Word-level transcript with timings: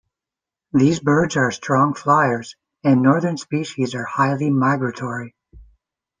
These 0.73 0.99
birds 0.99 1.37
are 1.37 1.51
strong 1.51 1.93
fliers 1.93 2.55
and 2.83 3.03
northern 3.03 3.37
species 3.37 3.93
are 3.93 4.03
highly 4.03 4.49
migratory. 4.49 5.35